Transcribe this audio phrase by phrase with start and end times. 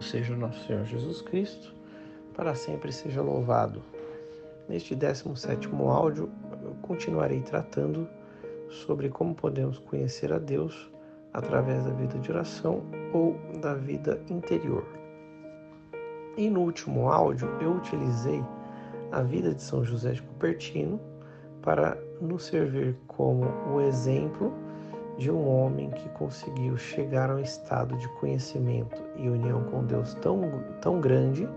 [0.00, 1.74] seja o nosso Senhor Jesus Cristo,
[2.34, 3.82] para sempre seja louvado.
[4.68, 6.30] Neste 17 áudio,
[6.62, 8.08] eu continuarei tratando
[8.70, 10.90] sobre como podemos conhecer a Deus
[11.32, 12.82] através da vida de oração
[13.12, 14.84] ou da vida interior.
[16.36, 18.42] E no último áudio, eu utilizei
[19.12, 21.00] a vida de São José de Cupertino
[21.62, 24.52] para nos servir como o exemplo
[25.16, 30.14] de um homem que conseguiu chegar a um estado de conhecimento e união com Deus
[30.14, 31.48] tão, tão grande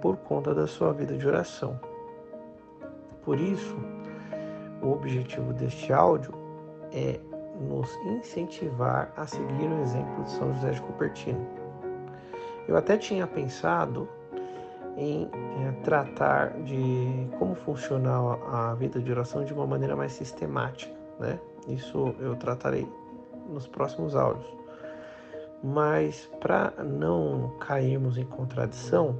[0.00, 1.78] por conta da sua vida de oração.
[3.22, 3.76] Por isso,
[4.82, 6.32] o objetivo deste áudio
[6.92, 7.18] é
[7.60, 11.46] nos incentivar a seguir o exemplo de São José de Cupertino.
[12.68, 14.08] Eu até tinha pensado
[14.96, 15.30] em
[15.64, 18.10] é, tratar de como funciona
[18.52, 21.38] a vida de oração de uma maneira mais sistemática, né?
[21.68, 22.86] Isso eu tratarei
[23.48, 24.46] nos próximos áudios.
[25.62, 29.16] Mas para não cairmos em contradição,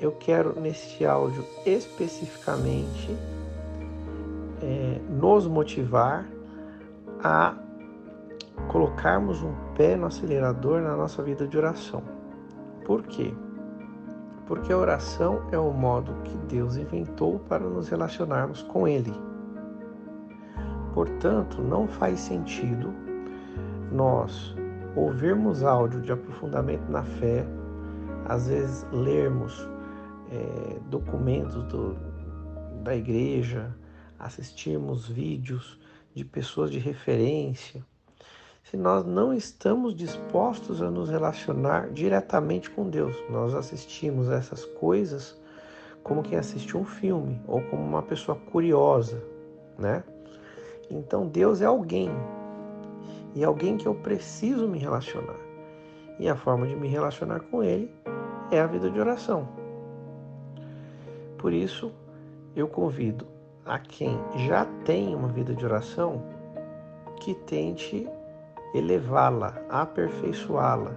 [0.00, 3.16] eu quero neste áudio especificamente
[4.62, 6.26] é, nos motivar
[7.22, 7.54] a
[8.68, 12.02] colocarmos um pé no acelerador na nossa vida de oração.
[12.84, 13.32] Por quê?
[14.46, 19.29] Porque a oração é o modo que Deus inventou para nos relacionarmos com Ele.
[20.94, 22.92] Portanto, não faz sentido
[23.92, 24.54] nós
[24.96, 27.46] ouvirmos áudio de aprofundamento na fé,
[28.26, 29.68] às vezes lermos
[30.30, 31.96] é, documentos do,
[32.82, 33.74] da igreja,
[34.18, 35.78] assistirmos vídeos
[36.14, 37.84] de pessoas de referência,
[38.62, 43.16] se nós não estamos dispostos a nos relacionar diretamente com Deus.
[43.30, 45.40] Nós assistimos essas coisas
[46.04, 49.22] como quem assiste um filme ou como uma pessoa curiosa,
[49.78, 50.04] né?
[50.90, 52.10] Então Deus é alguém
[53.34, 55.38] e é alguém que eu preciso me relacionar.
[56.18, 57.90] E a forma de me relacionar com Ele
[58.50, 59.48] é a vida de oração.
[61.38, 61.92] Por isso,
[62.54, 63.26] eu convido
[63.64, 66.22] a quem já tem uma vida de oração
[67.16, 68.08] que tente
[68.74, 70.92] elevá-la, aperfeiçoá-la.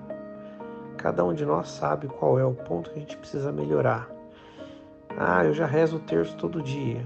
[0.97, 4.09] Cada um de nós sabe qual é o ponto que a gente precisa melhorar.
[5.17, 7.05] Ah, eu já rezo o terço todo dia,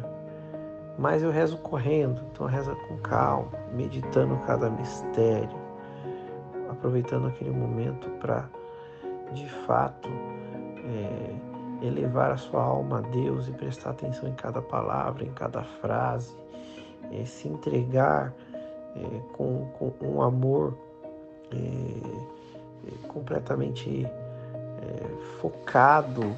[0.98, 5.58] mas eu rezo correndo, então reza com calma, meditando cada mistério,
[6.70, 8.50] aproveitando aquele momento para,
[9.34, 15.24] de fato, é, elevar a sua alma a Deus e prestar atenção em cada palavra,
[15.24, 16.36] em cada frase,
[17.12, 18.34] é, se entregar
[18.96, 20.76] é, com, com, um amor
[23.08, 24.06] completamente
[25.40, 26.36] focado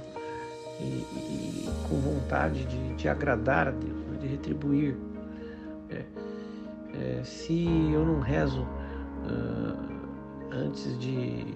[0.79, 4.97] e, e, com vontade de, de, agradar a Deus, né, de retribuir.
[5.89, 9.77] É, se eu não rezo uh,
[10.51, 11.55] antes de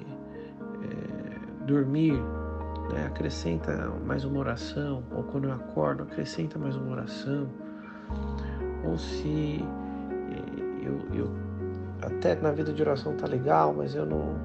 [1.66, 2.14] dormir,
[2.92, 7.48] né, acrescenta mais uma oração, ou quando eu acordo, acrescenta mais uma oração,
[8.86, 9.64] ou se
[10.82, 11.32] eu, eu
[12.02, 14.36] até na vida de oração tá legal, mas eu não,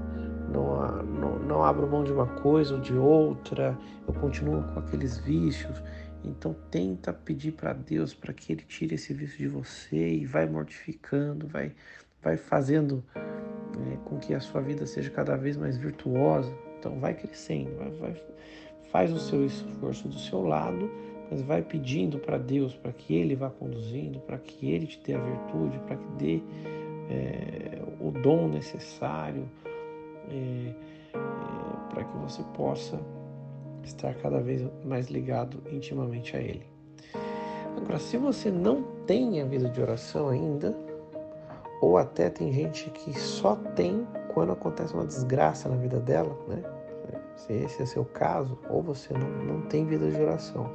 [0.52, 3.76] não, não, não abro mão de uma coisa ou de outra,
[4.06, 5.82] eu continuo com aqueles vícios.
[6.24, 10.46] Então tenta pedir para Deus para que Ele tire esse vício de você e vai
[10.46, 11.72] mortificando, vai,
[12.22, 16.52] vai fazendo é, com que a sua vida seja cada vez mais virtuosa.
[16.78, 18.22] Então vai crescendo, vai, vai,
[18.90, 20.90] faz o seu esforço do seu lado
[21.30, 25.14] mas vai pedindo para Deus para que Ele vá conduzindo, para que Ele te dê
[25.14, 26.42] a virtude, para que dê
[27.10, 29.48] é, o dom necessário,
[30.30, 30.74] é,
[31.14, 32.98] é, para que você possa
[33.82, 36.66] estar cada vez mais ligado intimamente a Ele.
[37.76, 40.76] Agora, se você não tem a vida de oração ainda,
[41.80, 46.62] ou até tem gente que só tem quando acontece uma desgraça na vida dela, né?
[47.36, 50.68] Se esse é seu caso, ou você não, não tem vida de oração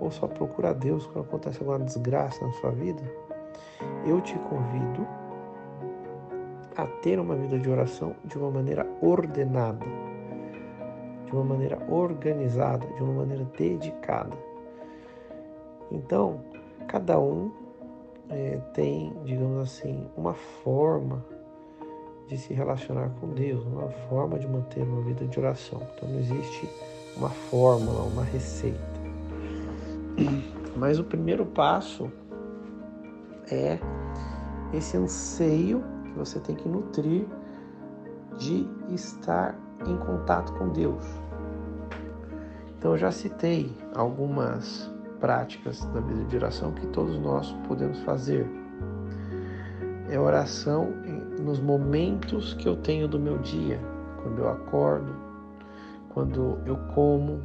[0.00, 3.02] ou só procura a Deus quando acontece alguma desgraça na sua vida,
[4.06, 5.06] eu te convido
[6.76, 9.86] a ter uma vida de oração de uma maneira ordenada,
[11.26, 14.36] de uma maneira organizada, de uma maneira dedicada.
[15.90, 16.40] Então,
[16.88, 17.50] cada um
[18.28, 21.24] é, tem, digamos assim, uma forma
[22.26, 25.80] de se relacionar com Deus, uma forma de manter uma vida de oração.
[25.94, 26.68] Então, não existe
[27.16, 28.78] uma fórmula, uma receita.
[30.76, 32.10] Mas o primeiro passo
[33.50, 33.78] é
[34.72, 37.26] esse anseio que você tem que nutrir
[38.38, 39.54] de estar
[39.86, 41.04] em contato com Deus.
[42.78, 44.90] Então eu já citei algumas
[45.20, 48.46] práticas da vida de oração que todos nós podemos fazer.
[50.08, 50.92] É oração
[51.42, 53.80] nos momentos que eu tenho do meu dia,
[54.22, 55.14] quando eu acordo,
[56.10, 57.42] quando eu como,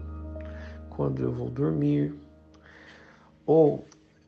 [0.89, 2.13] quando eu vou dormir,
[3.45, 3.86] ou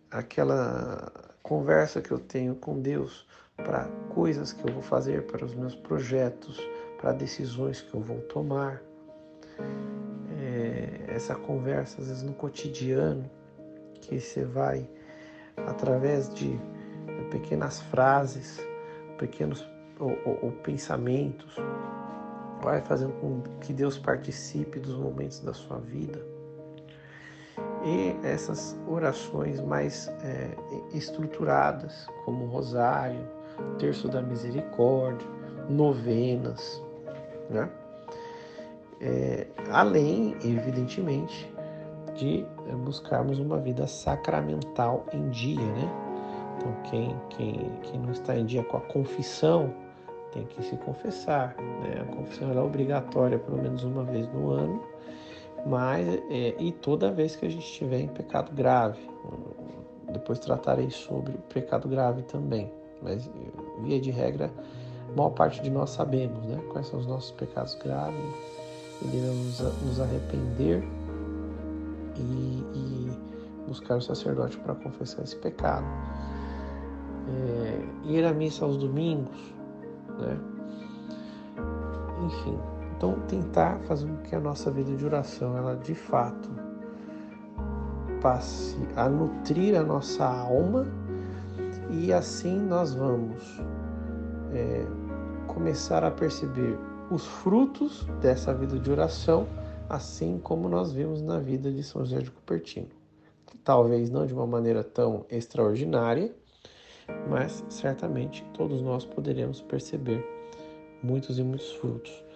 [0.09, 1.11] aquela
[1.51, 3.27] conversa que eu tenho com Deus
[3.57, 3.83] para
[4.15, 6.57] coisas que eu vou fazer, para os meus projetos,
[6.97, 8.81] para decisões que eu vou tomar.
[10.39, 13.29] É, essa conversa, às vezes, no cotidiano,
[13.99, 14.89] que você vai,
[15.67, 16.57] através de
[17.31, 18.57] pequenas frases,
[19.17, 19.67] pequenos
[19.99, 21.57] ou, ou, ou pensamentos,
[22.63, 26.30] vai fazendo com que Deus participe dos momentos da sua vida.
[27.83, 30.51] E essas orações mais é,
[30.93, 33.27] estruturadas, como Rosário,
[33.79, 35.27] Terço da Misericórdia,
[35.67, 36.81] novenas,
[37.49, 37.69] né?
[38.99, 41.51] É, além, evidentemente,
[42.15, 42.45] de
[42.83, 45.89] buscarmos uma vida sacramental em dia, né?
[46.57, 49.73] Então, quem, quem, quem não está em dia com a confissão
[50.31, 52.01] tem que se confessar, né?
[52.01, 54.81] A confissão é obrigatória pelo menos uma vez no ano,
[55.65, 58.99] mas é, e toda vez que a gente estiver em pecado grave.
[60.11, 62.69] Depois tratarei sobre pecado grave também,
[63.01, 63.29] mas
[63.81, 64.51] via de regra,
[65.09, 66.59] a maior parte de nós sabemos, né?
[66.71, 68.19] Quais são os nossos pecados graves
[69.01, 70.83] e devemos nos arrepender
[72.17, 73.11] e, e
[73.67, 75.85] buscar o sacerdote para confessar esse pecado.
[77.29, 79.53] É, ir à missa aos domingos,
[80.19, 80.37] né?
[82.25, 82.59] Enfim,
[83.01, 86.51] então tentar fazer com que a nossa vida de oração, ela de fato
[88.21, 90.85] passe a nutrir a nossa alma
[91.89, 93.59] e assim nós vamos
[94.53, 94.85] é,
[95.47, 96.77] começar a perceber
[97.09, 99.47] os frutos dessa vida de oração,
[99.89, 102.89] assim como nós vimos na vida de São José de Cupertino.
[103.63, 106.31] Talvez não de uma maneira tão extraordinária,
[107.27, 110.23] mas certamente todos nós poderemos perceber
[111.01, 112.30] muitos e muitos frutos.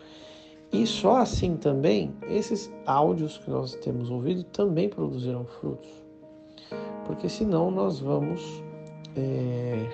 [0.76, 5.90] E só assim também, esses áudios que nós temos ouvido também produzirão frutos.
[7.06, 8.62] Porque senão nós vamos
[9.16, 9.90] é,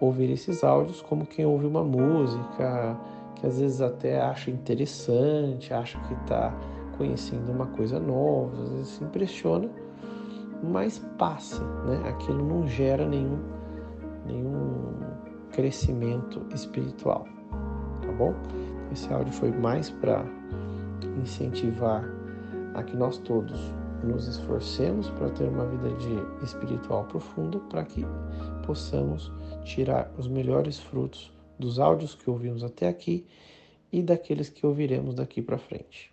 [0.00, 2.98] ouvir esses áudios como quem ouve uma música,
[3.36, 6.52] que às vezes até acha interessante, acha que está
[6.96, 9.70] conhecendo uma coisa nova, às vezes se impressiona,
[10.64, 12.08] mas passa, né?
[12.08, 13.38] Aquilo não gera nenhum,
[14.26, 14.96] nenhum
[15.52, 17.24] crescimento espiritual,
[18.00, 18.34] tá bom?
[18.92, 20.22] Esse áudio foi mais para
[21.22, 22.04] incentivar
[22.74, 23.58] a que nós todos
[24.04, 28.04] nos esforcemos para ter uma vida de espiritual profunda, para que
[28.66, 29.32] possamos
[29.64, 33.26] tirar os melhores frutos dos áudios que ouvimos até aqui
[33.90, 36.11] e daqueles que ouviremos daqui para frente.